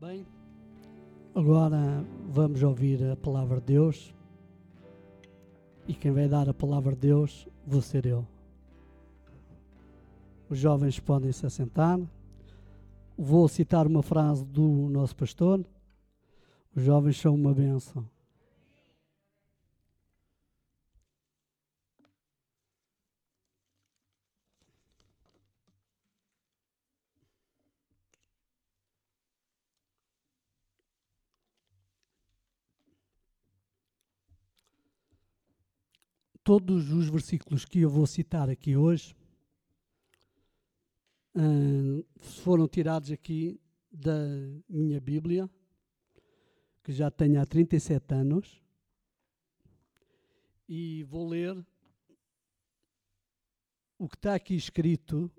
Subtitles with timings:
[0.00, 0.26] Bem,
[1.34, 4.14] agora vamos ouvir a palavra de Deus.
[5.86, 8.26] E quem vai dar a palavra de Deus vou ser eu.
[10.48, 12.00] Os jovens podem se assentar.
[13.14, 15.62] Vou citar uma frase do nosso pastor.
[16.74, 18.08] Os jovens são uma benção.
[36.50, 39.14] Todos os versículos que eu vou citar aqui hoje
[41.36, 44.26] uh, foram tirados aqui da
[44.68, 45.48] minha Bíblia,
[46.82, 48.60] que já tenho há 37 anos,
[50.68, 51.56] e vou ler
[53.96, 55.30] o que está aqui escrito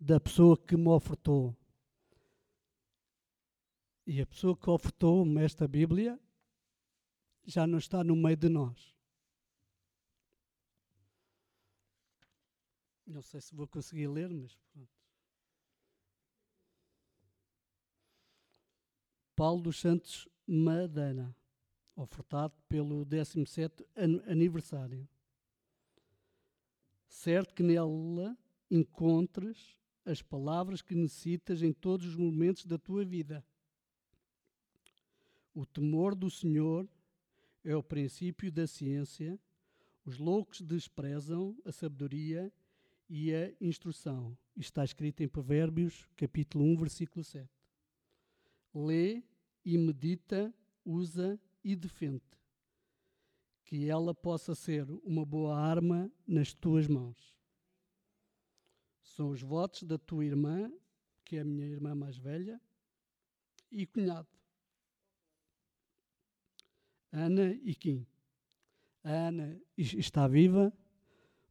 [0.00, 1.56] da pessoa que me ofertou.
[4.04, 6.18] E a pessoa que ofertou-me esta Bíblia
[7.46, 8.99] já não está no meio de nós.
[13.10, 14.88] Não sei se vou conseguir ler, mas pronto.
[19.34, 21.34] Paulo dos Santos Madeira,
[21.96, 23.84] ofertado pelo 17
[24.28, 25.08] aniversário.
[27.08, 28.38] Certo que nela
[28.70, 33.44] encontres as palavras que necessitas em todos os momentos da tua vida.
[35.52, 36.88] O temor do Senhor
[37.64, 39.36] é o princípio da ciência.
[40.04, 42.52] Os loucos desprezam a sabedoria
[43.10, 44.38] e a instrução.
[44.56, 47.50] Está escrito em Provérbios, capítulo 1, versículo 7.
[48.72, 49.24] Lê
[49.64, 52.22] e medita, usa e defende.
[53.64, 57.34] Que ela possa ser uma boa arma nas tuas mãos.
[59.02, 60.72] São os votos da tua irmã,
[61.24, 62.60] que é a minha irmã mais velha,
[63.72, 64.28] e cunhado.
[67.10, 68.06] Ana e Kim.
[69.02, 70.72] A Ana está viva,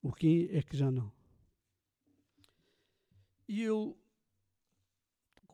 [0.02, 1.19] o Kim é que já não.
[3.50, 3.98] E eu,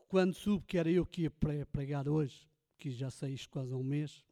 [0.06, 1.30] quando soube que era eu que ia
[1.64, 2.46] pregar hoje,
[2.76, 4.22] que já sei isto quase há um mês,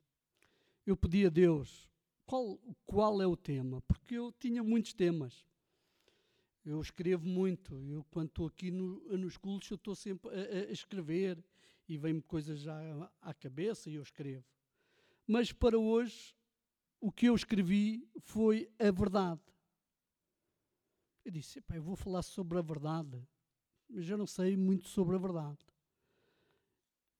[0.84, 1.90] eu pedi a Deus
[2.26, 5.46] qual, qual é o tema, porque eu tinha muitos temas.
[6.62, 10.70] Eu escrevo muito, eu quando estou aqui no, nos cultos eu estou sempre a, a
[10.70, 11.42] escrever
[11.88, 12.78] e vem-me coisas já
[13.22, 14.44] à cabeça e eu escrevo.
[15.26, 16.36] Mas para hoje
[17.00, 19.40] o que eu escrevi foi a verdade.
[21.24, 23.26] Eu disse, eu vou falar sobre a verdade
[23.88, 25.58] mas eu não sei muito sobre a verdade.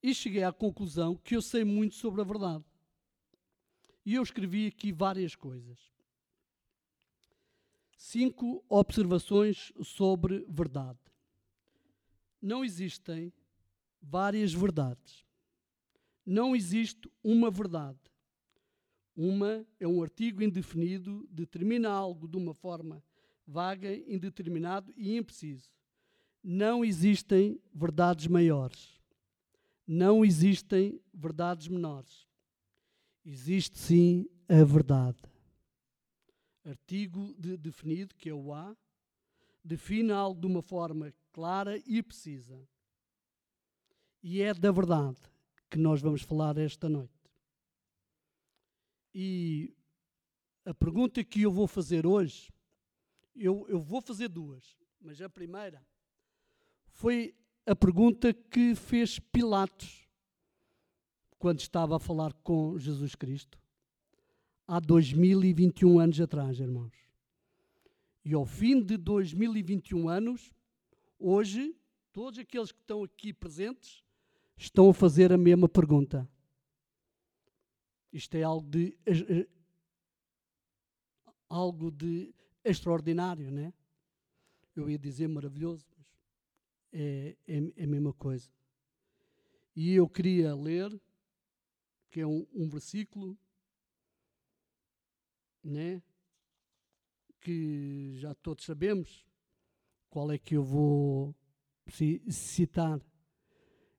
[0.03, 2.65] E cheguei à conclusão que eu sei muito sobre a verdade.
[4.05, 5.79] E eu escrevi aqui várias coisas.
[7.97, 10.99] Cinco observações sobre verdade.
[12.41, 13.33] Não existem
[14.03, 15.25] várias verdades.
[16.27, 17.99] Não existe uma verdade.
[19.17, 23.03] Uma é um artigo indefinido, determina algo de uma forma
[23.47, 25.71] vaga, indeterminado e impreciso.
[26.47, 29.01] Não existem verdades maiores.
[29.87, 32.29] Não existem verdades menores.
[33.25, 35.17] Existe sim a verdade.
[36.63, 38.77] Artigo de definido, que é o A,
[39.65, 42.61] define algo de uma forma clara e precisa.
[44.23, 45.17] E é da verdade
[45.71, 47.11] que nós vamos falar esta noite.
[49.15, 49.75] E
[50.67, 52.53] a pergunta que eu vou fazer hoje,
[53.35, 55.83] eu, eu vou fazer duas, mas a primeira
[56.95, 57.35] foi
[57.67, 60.09] a pergunta que fez Pilatos
[61.39, 63.59] quando estava a falar com Jesus Cristo,
[64.67, 66.95] há 2021 anos atrás, irmãos.
[68.25, 70.51] E ao fim de 2021 anos,
[71.19, 71.77] hoje,
[72.13, 74.03] todos aqueles que estão aqui presentes
[74.57, 76.27] estão a fazer a mesma pergunta.
[78.11, 78.97] Isto é algo de
[81.49, 82.35] algo de
[82.65, 83.75] extraordinário, né?
[84.75, 85.85] Eu ia dizer maravilhoso,
[86.95, 88.49] é, é, é a mesma coisa.
[89.75, 90.89] E eu queria ler,
[92.11, 93.37] que é um, um versículo,
[95.63, 96.01] né?
[97.41, 99.27] que já todos sabemos
[100.09, 101.35] qual é que eu vou
[102.31, 102.99] citar.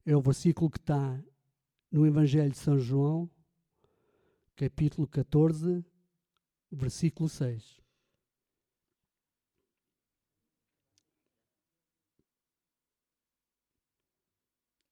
[0.05, 1.23] É o versículo que está
[1.91, 3.29] no Evangelho de São João,
[4.55, 5.85] capítulo 14,
[6.71, 7.84] versículo 6.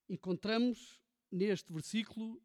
[0.10, 1.02] Encontramos
[1.32, 2.42] neste versículo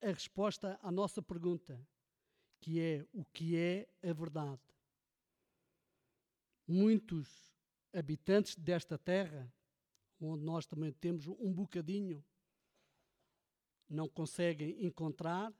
[0.00, 1.80] a resposta à nossa pergunta,
[2.60, 4.60] que é o que é a verdade.
[6.66, 7.52] Muitos
[7.92, 9.52] habitantes desta terra,
[10.20, 12.24] onde nós também temos um bocadinho,
[13.88, 15.52] não conseguem encontrar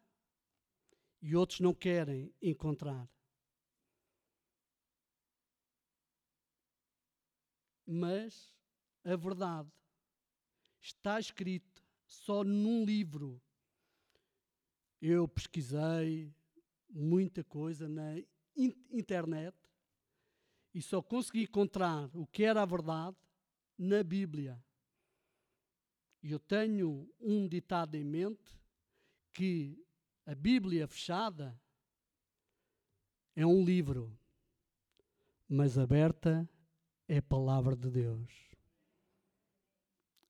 [1.20, 3.08] e outros não querem encontrar.
[7.87, 8.52] Mas
[9.05, 9.70] a verdade
[10.82, 13.40] está escrita só num livro.
[15.00, 16.34] Eu pesquisei
[16.90, 18.17] muita coisa na
[18.90, 19.56] internet
[20.75, 23.17] e só consegui encontrar o que era a verdade
[23.79, 24.62] na Bíblia.
[26.23, 28.61] E eu tenho um ditado em mente
[29.32, 29.82] que
[30.26, 31.58] a Bíblia fechada
[33.34, 34.17] é um livro,
[35.49, 36.49] mas aberta
[37.08, 38.51] é a palavra de Deus.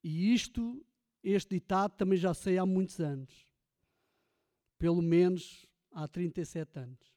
[0.02, 0.84] E isto,
[1.22, 3.46] este ditado também já sei há muitos anos.
[4.78, 7.12] Pelo menos há 37 anos.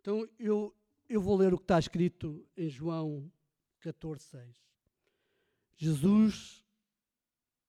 [0.00, 0.74] Então eu,
[1.08, 3.30] eu vou ler o que está escrito em João
[3.80, 4.68] 14, 6.
[5.76, 6.64] Jesus,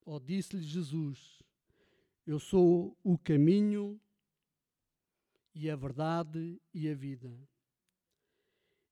[0.06, 1.44] ou disse-lhe Jesus,
[2.26, 4.00] eu sou o caminho
[5.54, 7.38] e a verdade e a vida.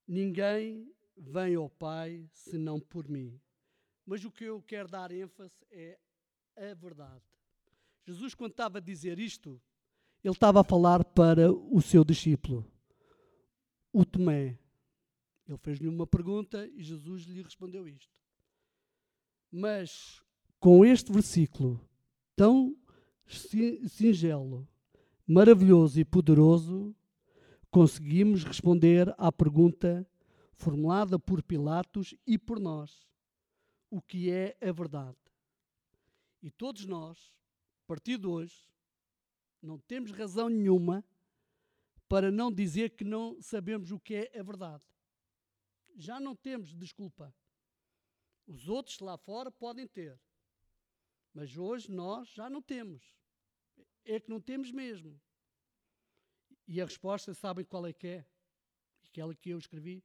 [0.07, 3.39] Ninguém vem ao Pai senão por mim.
[4.07, 5.99] Mas o que eu quero dar ênfase é
[6.55, 7.21] a verdade.
[8.05, 9.61] Jesus, quando estava a dizer isto,
[10.23, 12.65] ele estava a falar para o seu discípulo,
[13.91, 14.57] o Tomé.
[15.45, 18.17] Ele fez-lhe uma pergunta e Jesus lhe respondeu isto.
[19.51, 20.21] Mas
[20.57, 21.85] com este versículo
[22.33, 22.77] tão
[23.89, 24.65] singelo,
[25.27, 26.95] maravilhoso e poderoso,
[27.69, 30.09] conseguimos responder à pergunta
[30.55, 33.05] formulada por Pilatos e por nós:
[33.89, 35.17] o que é a verdade?
[36.41, 37.33] E todos nós,
[37.83, 38.69] a partir de hoje,
[39.61, 41.03] não temos razão nenhuma
[42.07, 44.83] para não dizer que não sabemos o que é a verdade.
[45.95, 47.33] Já não temos desculpa.
[48.45, 50.19] Os outros lá fora podem ter.
[51.33, 53.03] Mas hoje nós já não temos.
[54.05, 55.19] É que não temos mesmo.
[56.67, 58.25] E a resposta, sabem qual é que é?
[59.05, 60.03] Aquela que eu escrevi.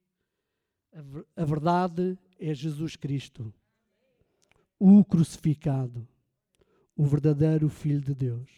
[1.35, 3.53] A, verdade é Jesus Cristo,
[4.85, 6.05] o crucificado,
[6.93, 8.51] o verdadeiro Filho de Deus.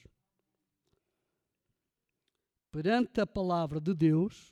[2.72, 4.52] Perante a palavra de Deus,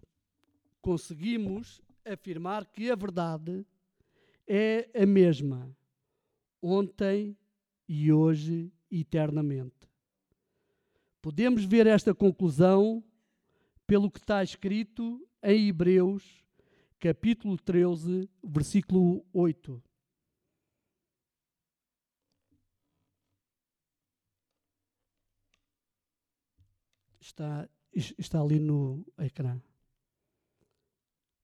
[0.83, 3.65] conseguimos afirmar que a verdade
[4.47, 5.75] é a mesma,
[6.61, 7.35] ontem
[7.89, 9.89] e hoje eternamente.
[11.23, 13.03] Podemos ver esta conclusão
[13.87, 16.45] pelo que está escrito em Hebreus,
[16.99, 19.81] capítulo 13, versículo 8.
[27.23, 29.57] Está, está ali no ecrã.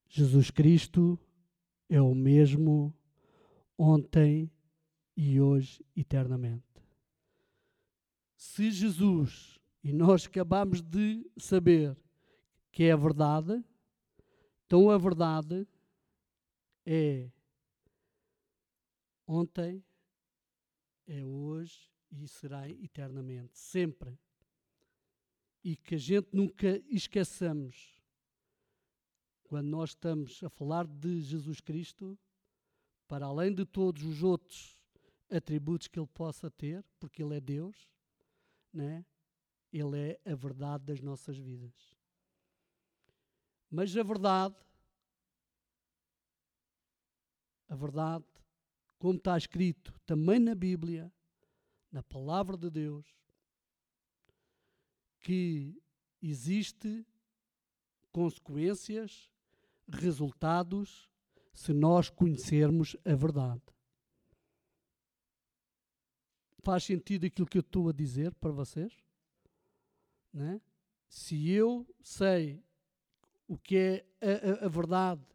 [0.10, 1.18] Jesus Cristo
[1.88, 2.94] é o mesmo
[3.78, 4.52] ontem
[5.16, 6.66] e hoje eternamente.
[8.36, 11.96] Se Jesus, e nós acabamos de saber
[12.74, 13.64] que é a verdade,
[14.66, 15.66] então a verdade
[16.86, 17.32] é
[19.26, 19.82] ontem,
[21.08, 24.20] é hoje e será eternamente, sempre.
[25.64, 28.02] E que a gente nunca esqueçamos,
[29.44, 32.18] quando nós estamos a falar de Jesus Cristo,
[33.08, 34.78] para além de todos os outros
[35.30, 37.90] atributos que ele possa ter, porque ele é Deus,
[38.72, 39.06] né?
[39.72, 41.74] ele é a verdade das nossas vidas.
[43.70, 44.56] Mas a verdade,
[47.68, 48.26] a verdade,
[48.98, 51.12] como está escrito também na Bíblia,
[51.92, 53.06] na palavra de Deus,
[55.20, 55.82] que
[56.22, 57.06] existe
[58.12, 59.30] consequências,
[59.88, 61.10] resultados
[61.54, 63.62] se nós conhecermos a verdade.
[66.62, 68.94] Faz sentido aquilo que eu estou a dizer para vocês?
[70.32, 70.62] Né?
[71.08, 72.64] Se eu sei
[73.48, 75.26] o que é a, a, a verdade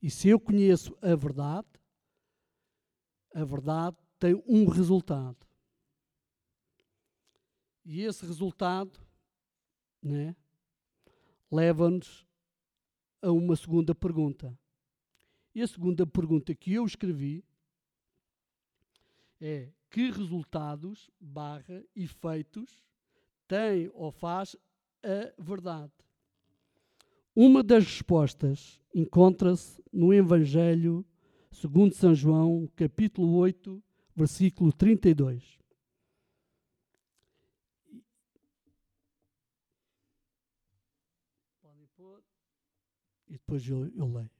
[0.00, 1.68] e se eu conheço a verdade,
[3.34, 5.46] a verdade tem um resultado.
[7.84, 9.07] E esse resultado
[10.02, 10.34] né,
[11.50, 12.26] leva-nos
[13.22, 14.56] a uma segunda pergunta.
[15.54, 17.44] E a segunda pergunta que eu escrevi
[19.40, 22.84] é que resultados barra efeitos
[23.46, 24.54] tem ou faz
[25.02, 25.92] a verdade?
[27.34, 31.06] Uma das respostas encontra-se no Evangelho
[31.50, 33.82] segundo São João, capítulo 8,
[34.14, 35.57] versículo 32.
[43.28, 44.30] e depois eu, eu leio.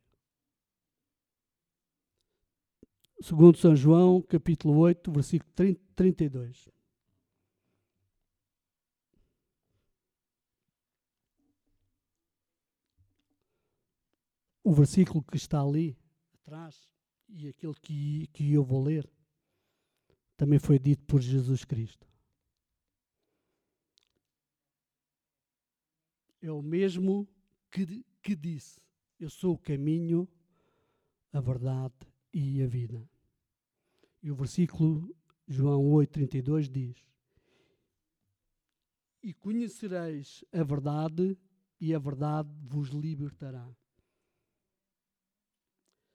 [3.21, 6.68] Segundo São João, capítulo 8, versículo 30, 32.
[14.62, 15.99] O versículo que está ali
[16.35, 16.88] atrás
[17.28, 19.09] e aquele que, que eu vou ler
[20.37, 22.07] também foi dito por Jesus Cristo.
[26.40, 27.28] É o mesmo
[27.71, 28.80] que que disse:
[29.18, 30.28] Eu sou o caminho,
[31.32, 31.94] a verdade
[32.32, 33.08] e a vida.
[34.22, 35.14] E o versículo
[35.46, 37.04] João 8,32 diz:
[39.22, 41.38] E conhecereis a verdade,
[41.80, 43.68] e a verdade vos libertará.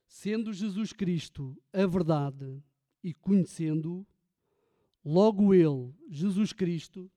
[0.06, 2.62] Sendo Jesus Cristo a verdade
[3.04, 4.06] e conhecendo-o,
[5.04, 7.12] logo Ele, Jesus Cristo,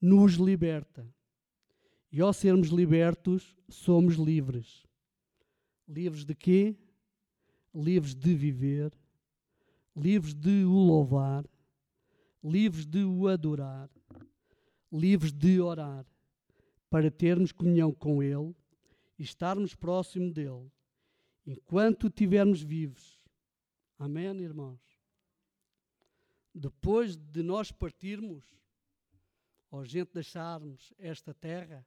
[0.00, 1.12] nos liberta.
[2.12, 4.84] E ao sermos libertos, somos livres.
[5.86, 6.76] Livres de quê?
[7.72, 8.92] Livres de viver,
[9.96, 11.44] livres de o louvar,
[12.42, 13.88] livres de o adorar,
[14.90, 16.04] livres de orar,
[16.88, 18.54] para termos comunhão com Ele
[19.16, 20.68] e estarmos próximo dele,
[21.46, 23.20] enquanto estivermos vivos.
[23.96, 24.80] Amém, irmãos?
[26.52, 28.44] Depois de nós partirmos,
[29.70, 31.86] ou gente deixarmos esta terra,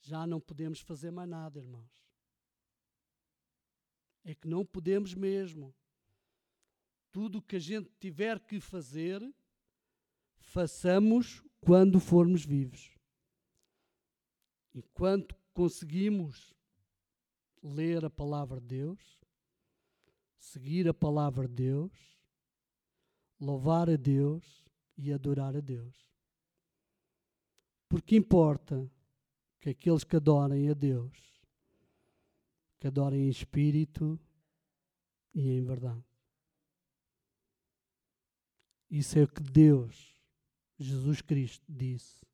[0.00, 2.06] já não podemos fazer mais nada, irmãos.
[4.24, 5.74] É que não podemos mesmo.
[7.12, 9.22] Tudo o que a gente tiver que fazer,
[10.38, 12.96] façamos quando formos vivos.
[14.74, 16.52] Enquanto conseguimos
[17.62, 19.20] ler a palavra de Deus,
[20.38, 21.92] seguir a palavra de Deus,
[23.40, 24.64] louvar a Deus
[24.96, 25.96] e adorar a Deus.
[27.88, 28.90] Porque importa
[29.66, 31.18] que aqueles que adorem a Deus,
[32.78, 34.16] que adorem em espírito
[35.34, 36.04] e em verdade.
[38.88, 40.14] Isso é o que Deus,
[40.78, 42.24] Jesus Cristo, disse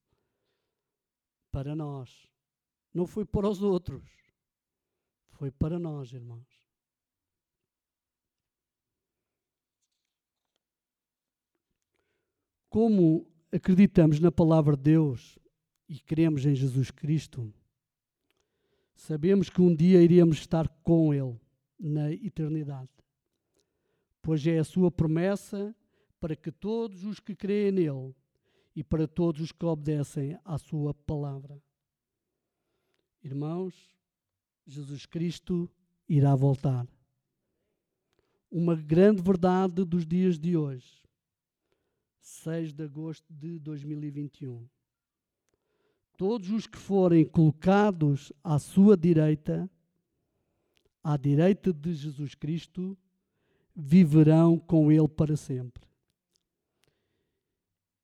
[1.50, 2.30] para nós.
[2.92, 4.04] Não foi para os outros,
[5.30, 6.46] foi para nós, irmãos.
[12.68, 15.38] Como acreditamos na palavra de Deus
[15.88, 17.52] e cremos em Jesus Cristo,
[18.94, 21.38] sabemos que um dia iremos estar com Ele
[21.78, 22.90] na eternidade,
[24.20, 25.74] pois é a Sua promessa
[26.20, 28.14] para que todos os que creem nele
[28.74, 31.60] e para todos os que obedecem à Sua palavra.
[33.22, 33.74] Irmãos,
[34.66, 35.70] Jesus Cristo
[36.08, 36.86] irá voltar.
[38.50, 41.02] Uma grande verdade dos dias de hoje,
[42.20, 44.68] 6 de agosto de 2021
[46.22, 49.68] todos os que forem colocados à sua direita,
[51.02, 52.96] à direita de Jesus Cristo,
[53.74, 55.82] viverão com Ele para sempre.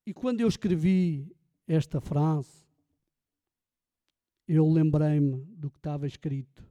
[0.04, 1.32] E quando eu escrevi
[1.64, 2.66] esta frase,
[4.48, 6.66] eu lembrei-me do que estava escrito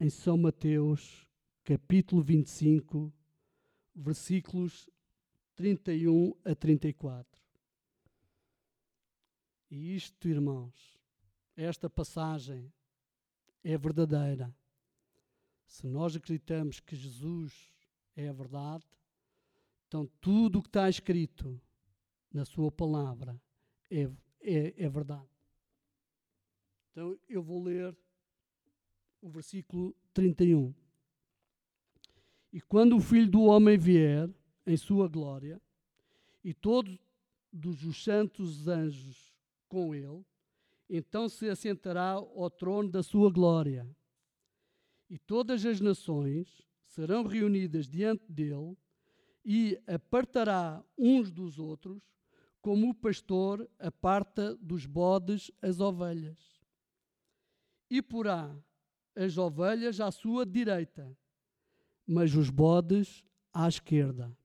[0.00, 1.24] em São Mateus,
[1.62, 3.14] capítulo 25,
[3.94, 4.90] versículos
[5.54, 7.35] 31 a 34.
[9.70, 10.98] E isto, irmãos,
[11.56, 12.72] esta passagem
[13.64, 14.54] é verdadeira.
[15.66, 17.72] Se nós acreditamos que Jesus
[18.14, 18.86] é a verdade,
[19.88, 21.60] então tudo o que está escrito
[22.32, 23.40] na Sua palavra
[23.90, 24.08] é,
[24.40, 25.28] é, é verdade.
[26.90, 27.96] Então eu vou ler
[29.20, 30.72] o versículo 31.
[32.52, 34.30] E quando o Filho do Homem vier
[34.66, 35.60] em sua glória,
[36.42, 36.98] e todos
[37.84, 39.25] os santos anjos
[39.68, 40.24] com ele,
[40.88, 43.88] então se assentará ao trono da sua glória.
[45.08, 48.76] E todas as nações serão reunidas diante dele,
[49.44, 52.02] e apartará uns dos outros,
[52.60, 56.60] como o pastor aparta dos bodes as ovelhas.
[57.88, 58.56] E porá
[59.14, 61.16] as ovelhas à sua direita,
[62.04, 64.36] mas os bodes à esquerda.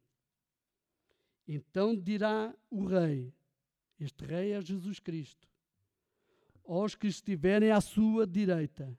[1.48, 3.34] Então dirá o rei:
[4.04, 5.48] este rei é Jesus Cristo.
[6.66, 8.98] Aos que estiverem à sua direita,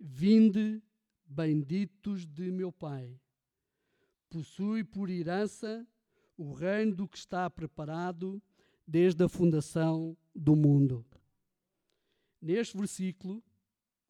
[0.00, 0.82] vinde,
[1.26, 3.20] benditos de meu Pai.
[4.30, 5.86] Possui por herança
[6.36, 8.42] o reino do que está preparado
[8.86, 11.04] desde a fundação do mundo.
[12.40, 13.42] Neste versículo,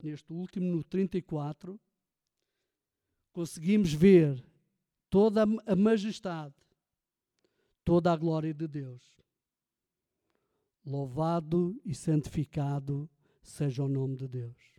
[0.01, 1.81] neste último, no 34,
[3.33, 4.45] conseguimos ver
[5.11, 6.55] toda a majestade,
[7.85, 9.24] toda a glória de Deus.
[10.85, 13.09] Louvado e santificado
[13.43, 14.75] seja o nome de Deus.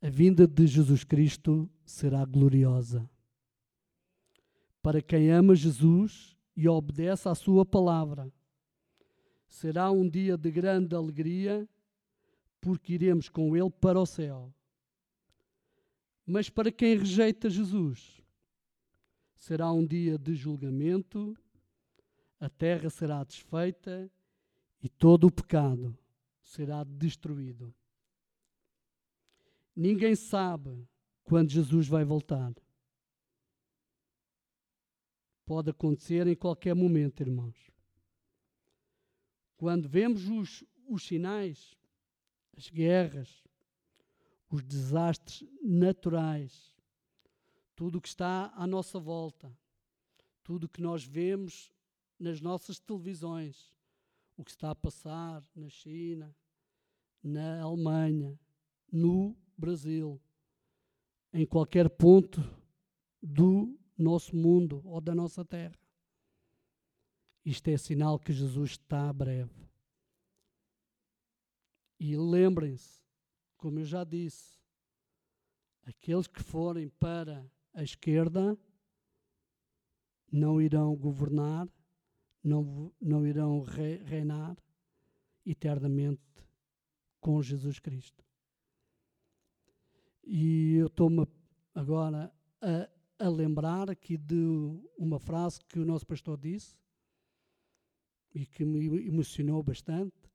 [0.00, 3.08] A vinda de Jesus Cristo será gloriosa.
[4.80, 8.32] Para quem ama Jesus e obedece à Sua palavra,
[9.48, 11.66] Será um dia de grande alegria,
[12.60, 14.52] porque iremos com Ele para o céu.
[16.26, 18.17] Mas para quem rejeita Jesus,
[19.38, 21.36] será um dia de julgamento,
[22.40, 24.10] a terra será desfeita
[24.82, 25.96] e todo o pecado
[26.42, 27.74] será destruído.
[29.74, 30.86] Ninguém sabe
[31.22, 32.52] quando Jesus vai voltar.
[35.46, 37.70] Pode acontecer em qualquer momento, irmãos.
[39.56, 41.76] Quando vemos os, os sinais,
[42.56, 43.44] as guerras,
[44.50, 46.74] os desastres naturais,
[47.78, 49.56] tudo o que está à nossa volta,
[50.42, 51.72] tudo o que nós vemos
[52.18, 53.72] nas nossas televisões,
[54.36, 56.34] o que está a passar na China,
[57.22, 58.36] na Alemanha,
[58.90, 60.20] no Brasil,
[61.32, 62.40] em qualquer ponto
[63.22, 65.78] do nosso mundo ou da nossa terra.
[67.44, 69.70] Isto é sinal que Jesus está breve.
[72.00, 73.00] E lembrem-se,
[73.56, 74.58] como eu já disse,
[75.84, 78.58] aqueles que forem para a esquerda
[80.32, 81.68] não irão governar,
[82.42, 84.56] não, não irão re, reinar
[85.46, 86.20] eternamente
[87.20, 88.24] com Jesus Cristo.
[90.24, 91.24] E eu estou-me
[91.72, 94.34] agora a, a lembrar aqui de
[94.98, 96.76] uma frase que o nosso pastor disse
[98.34, 100.28] e que me emocionou bastante,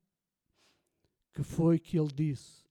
[1.34, 2.64] que foi que ele disse: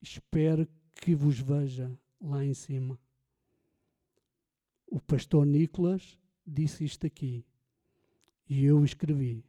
[0.00, 2.98] Espero que vos veja lá em cima.
[4.86, 7.44] O pastor Nicolas disse isto aqui
[8.48, 9.44] e eu escrevi.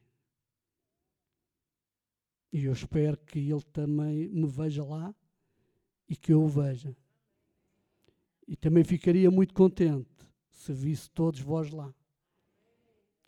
[2.51, 5.13] E eu espero que ele também me veja lá
[6.10, 6.96] e que eu o veja.
[8.48, 10.10] E também ficaria muito contente
[10.50, 11.94] se visse todos vós lá.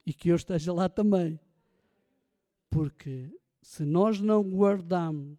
[0.05, 1.39] E que eu esteja lá também.
[2.69, 3.29] Porque
[3.61, 5.37] se nós não guardamos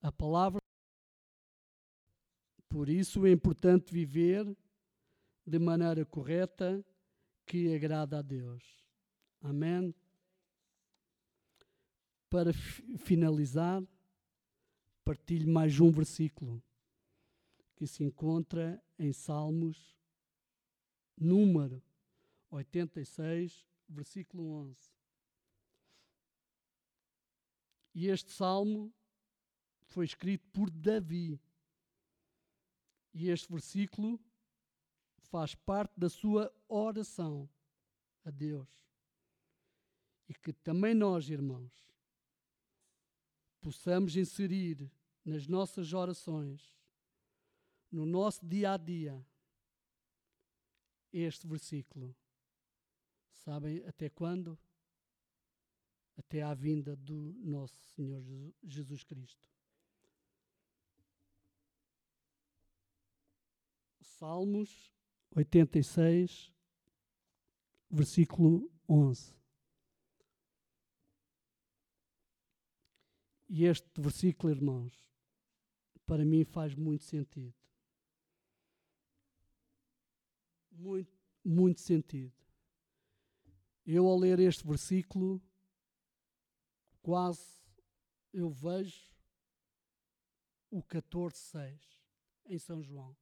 [0.00, 0.60] a palavra,
[2.68, 4.56] por isso é importante viver
[5.46, 6.84] de maneira correta
[7.46, 8.62] que agrada a Deus.
[9.40, 9.94] Amém?
[12.30, 13.82] Para finalizar,
[15.04, 16.62] partilho mais um versículo
[17.74, 19.96] que se encontra em Salmos,
[21.16, 21.82] número
[22.50, 24.92] 86, versículo 11.
[27.94, 28.92] E este salmo
[29.86, 31.38] foi escrito por Davi.
[33.12, 34.18] E este versículo
[35.32, 37.48] faz parte da sua oração
[38.22, 38.68] a Deus.
[40.28, 41.72] E que também nós, irmãos,
[43.58, 44.92] possamos inserir
[45.24, 46.76] nas nossas orações
[47.90, 49.26] no nosso dia a dia
[51.12, 52.14] este versículo.
[53.30, 54.58] Sabem até quando?
[56.16, 58.22] Até à vinda do nosso Senhor
[58.62, 59.48] Jesus Cristo.
[64.00, 64.91] Salmos
[65.34, 66.52] 86,
[67.90, 69.34] versículo 11.
[73.48, 74.92] E este versículo, irmãos,
[76.06, 77.54] para mim faz muito sentido
[80.82, 82.34] muito, muito sentido.
[83.86, 85.42] Eu, ao ler este versículo,
[87.00, 87.60] quase
[88.32, 89.10] eu vejo
[90.70, 91.80] o 14.6
[92.46, 93.16] em São João.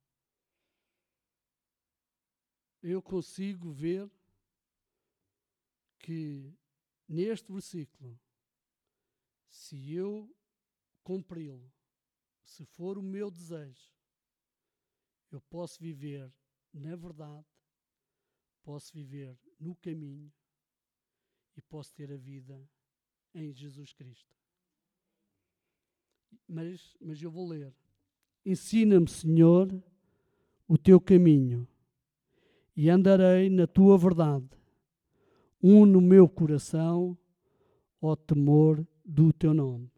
[2.83, 4.11] Eu consigo ver
[5.99, 6.53] que
[7.09, 8.19] neste versículo,
[9.49, 10.35] se eu
[11.03, 11.71] cumpri-lo,
[12.43, 13.93] se for o meu desejo,
[15.31, 16.33] eu posso viver
[16.73, 17.47] na verdade,
[18.63, 20.33] posso viver no caminho
[21.57, 22.69] e posso ter a vida
[23.35, 24.35] em Jesus Cristo.
[26.47, 27.75] Mas, mas eu vou ler.
[28.45, 29.69] Ensina-me, Senhor,
[30.67, 31.67] o teu caminho
[32.77, 34.49] e andarei na tua verdade.
[35.63, 37.17] Um no meu coração,
[38.01, 39.91] ó temor do teu nome.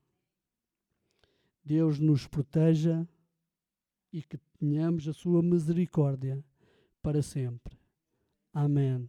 [1.65, 3.07] Deus nos proteja
[4.13, 6.45] e que tenhamos a sua misericórdia
[7.01, 7.79] para sempre.
[8.53, 9.09] Amém.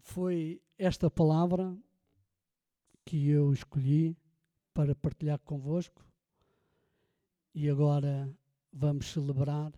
[0.00, 1.76] Foi esta palavra
[3.04, 4.16] que eu escolhi
[4.74, 6.04] para partilhar convosco
[7.54, 8.34] e agora
[8.72, 9.72] vamos celebrar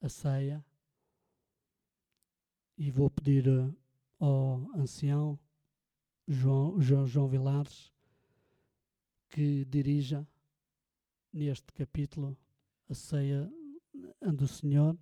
[0.00, 0.64] a ceia
[2.76, 3.72] e vou pedir eh,
[4.18, 5.38] ao ancião
[6.26, 7.92] João, João, João Vilares
[9.28, 10.26] que dirija
[11.32, 12.36] neste capítulo
[12.88, 13.50] a ceia
[14.34, 14.96] do Senhor.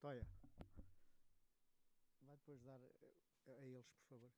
[0.00, 0.26] Toia.
[2.22, 4.30] Vai depois dar a, a eles, por favor.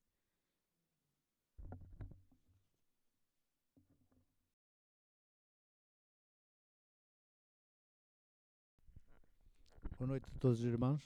[10.03, 11.01] Boa noite a todos os irmãos.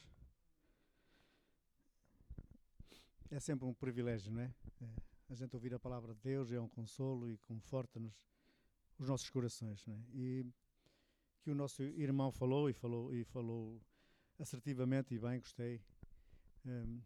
[3.30, 4.54] É sempre um privilégio, não é?
[4.80, 4.87] é?
[5.28, 8.26] A gente ouvir a palavra de Deus é um consolo e conforta-nos
[8.98, 9.98] os nossos corações, não é?
[10.14, 10.46] E
[11.42, 13.82] que o nosso irmão falou e falou e falou
[14.38, 15.78] assertivamente e bem, gostei.
[16.64, 16.98] Um,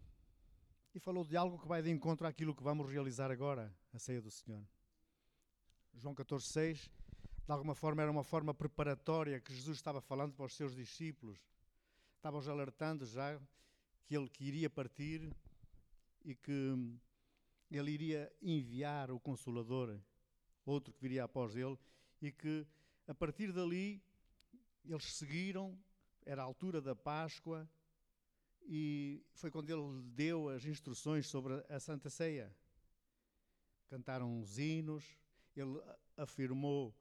[0.94, 4.22] e falou de algo que vai de encontro àquilo que vamos realizar agora, a ceia
[4.22, 4.64] do Senhor.
[5.94, 6.88] João 14,6,
[7.46, 11.49] de alguma forma era uma forma preparatória que Jesus estava falando para os seus discípulos.
[12.20, 13.40] Estava-os alertando já
[14.04, 15.34] que ele que iria partir
[16.22, 16.76] e que
[17.70, 19.98] ele iria enviar o Consolador,
[20.66, 21.78] outro que viria após ele,
[22.20, 22.66] e que
[23.08, 24.02] a partir dali
[24.84, 25.78] eles seguiram,
[26.26, 27.66] era a altura da Páscoa,
[28.66, 32.54] e foi quando ele deu as instruções sobre a Santa Ceia.
[33.88, 35.18] Cantaram os hinos,
[35.56, 35.80] ele
[36.18, 36.94] afirmou,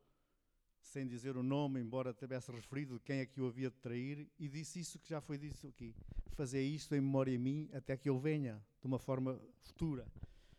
[0.82, 4.48] sem dizer o nome, embora tivesse referido quem é que o havia de trair, e
[4.48, 5.96] disse isso que já foi dito aqui:
[6.34, 10.08] fazer isto em memória a mim até que ele venha, de uma forma futura.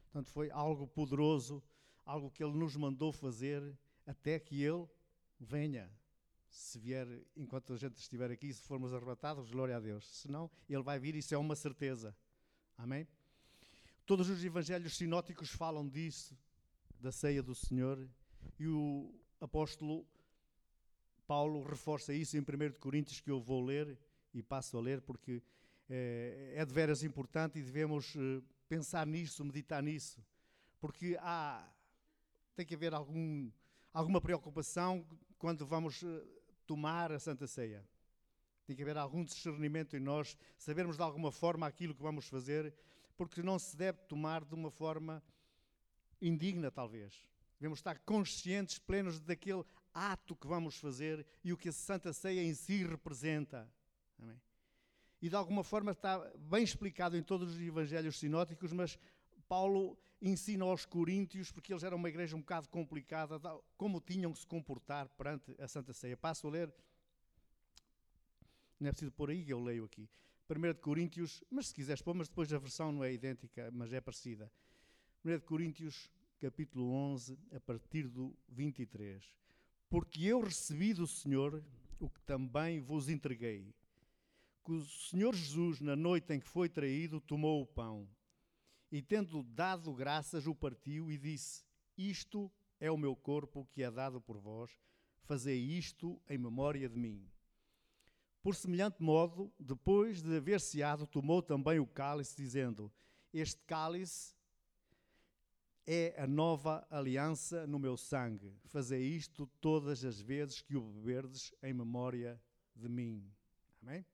[0.05, 1.63] Portanto, foi algo poderoso,
[2.05, 4.87] algo que ele nos mandou fazer até que ele
[5.39, 5.91] venha
[6.51, 7.07] se vier,
[7.37, 10.05] enquanto a gente estiver aqui, se formos arrebatados, glória a Deus.
[10.07, 12.15] Se não, Ele vai vir, isso é uma certeza.
[12.77, 13.07] Amém?
[14.05, 16.37] Todos os evangelhos sinóticos falam disso,
[16.99, 18.09] da ceia do Senhor,
[18.59, 20.07] e o apóstolo
[21.27, 22.45] Paulo reforça isso em 1
[22.81, 23.97] Coríntios, que eu vou ler
[24.35, 25.43] e passo a ler, porque
[25.89, 30.21] é, é de veras importante e devemos eh, pensar nisso, meditar nisso,
[30.81, 31.69] porque há,
[32.57, 33.51] tem que haver algum,
[33.93, 35.07] alguma preocupação
[35.39, 36.23] quando vamos eh,
[36.67, 37.85] tomar a Santa Ceia.
[38.67, 42.75] Tem que haver algum discernimento em nós, sabermos de alguma forma aquilo que vamos fazer,
[43.17, 45.23] porque não se deve tomar de uma forma
[46.21, 47.30] indigna, talvez.
[47.61, 52.43] Devemos estar conscientes, plenos daquele ato que vamos fazer e o que a Santa Ceia
[52.43, 53.71] em si representa.
[54.19, 54.41] Amém?
[55.21, 58.99] E de alguma forma está bem explicado em todos os evangelhos sinóticos, mas
[59.47, 63.39] Paulo ensina aos coríntios, porque eles eram uma igreja um bocado complicada,
[63.77, 66.17] como tinham que se comportar perante a Santa Ceia.
[66.17, 66.75] Passo a ler,
[68.79, 70.09] não é preciso pôr aí, eu leio aqui.
[70.49, 73.93] 1 de Coríntios, mas se quiseres pôr, mas depois a versão não é idêntica, mas
[73.93, 74.51] é parecida.
[75.25, 76.11] 1 de Coríntios,
[76.41, 79.23] capítulo 11, a partir do 23.
[79.91, 81.63] Porque eu recebi do Senhor
[81.99, 83.75] o que também vos entreguei.
[84.65, 88.09] Que o Senhor Jesus, na noite em que foi traído, tomou o pão
[88.91, 91.63] e, tendo dado graças, o partiu e disse:
[91.97, 94.71] Isto é o meu corpo que é dado por vós,
[95.25, 97.29] fazei isto em memória de mim.
[98.43, 102.91] Por semelhante modo, depois de haver ceado, tomou também o cálice, dizendo:
[103.31, 104.35] Este cálice
[105.87, 108.55] é a nova aliança no meu sangue.
[108.67, 112.41] Fazei isto todas as vezes que o beberdes em memória
[112.75, 113.31] de mim.
[113.83, 114.05] Amém?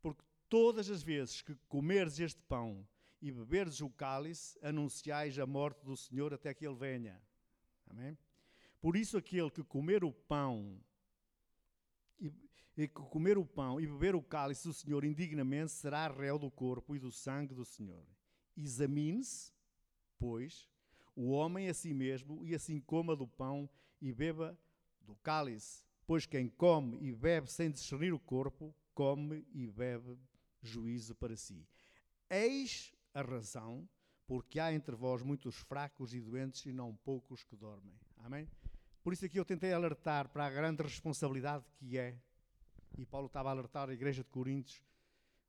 [0.00, 2.86] Porque todas as vezes que comerdes este pão
[3.20, 7.20] e beberdes o cálice, anunciais a morte do Senhor até que ele venha.
[7.88, 8.16] Amém?
[8.80, 10.80] Por isso aquele que comer o pão
[12.18, 12.32] e,
[12.76, 16.94] e comer o pão e beber o cálice do Senhor indignamente será réu do corpo
[16.94, 18.06] e do sangue do Senhor.
[18.56, 19.52] Examine-se,
[20.18, 20.68] pois,
[21.16, 23.68] o homem a si mesmo e assim coma do pão
[24.00, 24.56] e beba
[25.00, 30.18] do cálice, pois quem come e bebe sem discernir o corpo, come e bebe
[30.62, 31.66] juízo para si.
[32.28, 33.88] Eis a razão,
[34.26, 37.98] porque há entre vós muitos fracos e doentes e não poucos que dormem.
[38.18, 38.48] Amém?
[39.02, 42.18] Por isso aqui eu tentei alertar para a grande responsabilidade que é,
[42.98, 44.82] e Paulo estava a alertar a igreja de Coríntios,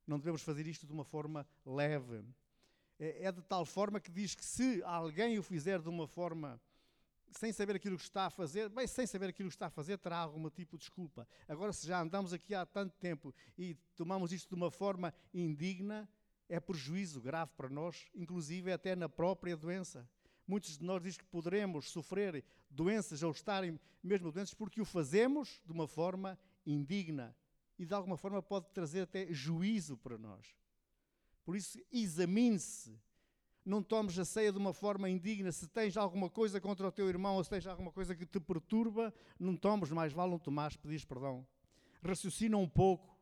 [0.06, 2.24] não devemos fazer isto de uma forma leve.
[2.98, 6.60] É, é de tal forma que diz que se alguém o fizer de uma forma
[7.30, 9.98] sem saber aquilo que está a fazer, bem, sem saber aquilo que está a fazer,
[9.98, 11.28] terá algum tipo de desculpa.
[11.46, 16.08] Agora, se já andamos aqui há tanto tempo e tomamos isto de uma forma indigna,
[16.48, 20.08] é prejuízo grave para nós, inclusive até na própria doença.
[20.46, 25.60] Muitos de nós dizem que poderemos sofrer doenças ou estarem mesmo doentes porque o fazemos
[25.64, 27.36] de uma forma indigna
[27.78, 30.54] e de alguma forma pode trazer até juízo para nós.
[31.48, 33.00] Por isso, examine-se.
[33.64, 35.50] Não tomes a ceia de uma forma indigna.
[35.50, 38.38] Se tens alguma coisa contra o teu irmão ou se tens alguma coisa que te
[38.38, 41.48] perturba, não tomes, mais vale não tomares, pedires perdão.
[42.02, 43.18] Raciocina um pouco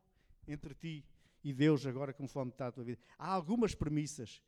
[0.49, 1.07] entre ti
[1.45, 3.01] e Deus agora conforme está a tua vida.
[3.17, 4.43] Há algumas premissas.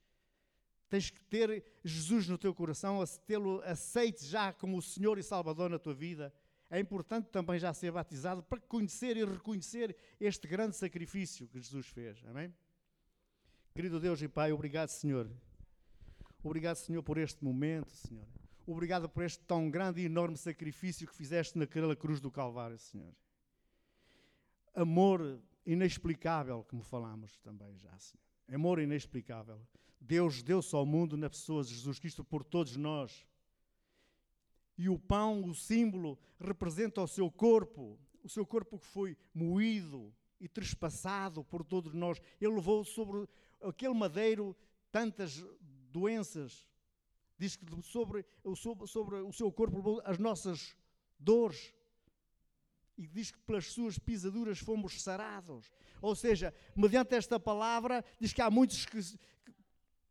[0.91, 5.71] Tens que ter Jesus no teu coração, tê-lo aceite já como o Senhor e Salvador
[5.71, 6.35] na tua vida.
[6.69, 11.87] É importante também já ser batizado para conhecer e reconhecer este grande sacrifício que Jesus
[11.87, 12.21] fez.
[12.27, 12.53] Amém?
[13.75, 15.31] Querido Deus e Pai, obrigado, Senhor.
[16.43, 18.27] Obrigado, Senhor, por este momento, Senhor.
[18.67, 23.15] Obrigado por este tão grande e enorme sacrifício que fizeste naquela cruz do Calvário, Senhor.
[24.75, 28.23] Amor inexplicável, como falamos também já, Senhor.
[28.53, 29.61] Amor inexplicável.
[30.01, 33.27] Deus deu-se ao mundo na pessoa de Jesus Cristo por todos nós.
[34.77, 40.15] E o pão, o símbolo, representa o seu corpo, o seu corpo que foi moído
[40.41, 42.21] e trespassado por todos nós.
[42.41, 43.29] Ele levou sobre
[43.63, 44.57] aquele madeiro
[44.91, 45.45] tantas
[45.91, 46.67] doenças,
[47.39, 48.25] diz que sobre,
[48.57, 50.77] sobre, sobre o seu corpo as nossas
[51.19, 51.73] dores.
[52.97, 55.71] E diz que pelas suas pisaduras fomos sarados.
[56.03, 59.55] Ou seja, mediante esta palavra, diz que há muitos que, que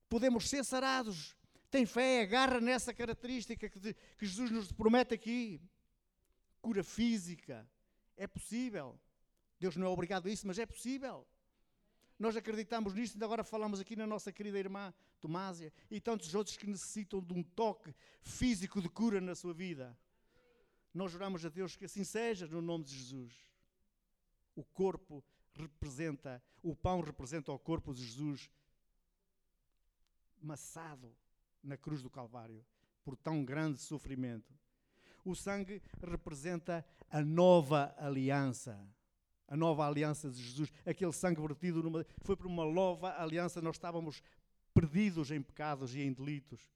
[0.08, 1.36] podemos ser sarados.
[1.70, 5.62] Tem fé, agarra nessa característica que, que Jesus nos promete aqui.
[6.62, 7.70] Cura física.
[8.16, 8.98] É possível.
[9.60, 11.28] Deus não é obrigado a isso, mas é possível.
[12.20, 16.58] Nós acreditamos nisto, ainda agora falamos aqui na nossa querida irmã Tomásia e tantos outros
[16.58, 19.96] que necessitam de um toque físico de cura na sua vida.
[20.94, 23.34] Nós oramos a Deus que assim seja, no nome de Jesus.
[24.56, 28.50] O corpo representa, o pão representa o corpo de Jesus
[30.42, 31.16] massado
[31.64, 32.66] na cruz do Calvário
[33.04, 34.58] por tão grande sofrimento.
[35.24, 38.88] O sangue representa a nova aliança
[39.48, 43.76] a nova aliança de Jesus, aquele sangue vertido numa, foi por uma nova aliança, nós
[43.76, 44.22] estávamos
[44.74, 46.70] perdidos em pecados e em delitos.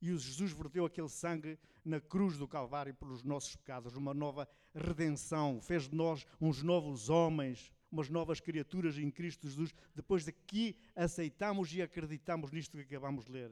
[0.00, 4.46] E o Jesus verteu aquele sangue na cruz do Calvário pelos nossos pecados, uma nova
[4.74, 10.32] redenção, fez de nós uns novos homens, umas novas criaturas em Cristo Jesus, depois de
[10.32, 13.50] que aceitamos e acreditamos nisto que acabamos de ler.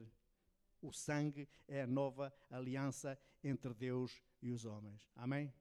[0.81, 5.09] O sangue é a nova aliança entre Deus e os homens.
[5.15, 5.51] Amém?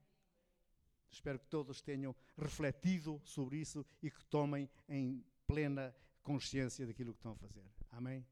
[1.14, 7.18] Espero que todos tenham refletido sobre isso e que tomem em plena consciência daquilo que
[7.18, 7.64] estão a fazer.
[7.90, 8.26] Amém?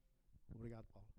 [0.51, 1.12] Obrigado, Paulo.